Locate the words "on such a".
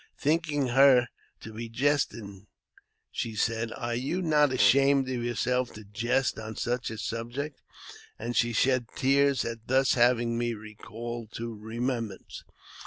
6.39-6.97